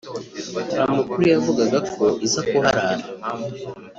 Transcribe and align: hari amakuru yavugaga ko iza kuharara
hari 0.69 0.81
amakuru 0.91 1.21
yavugaga 1.33 1.79
ko 1.93 2.03
iza 2.25 2.41
kuharara 2.49 3.05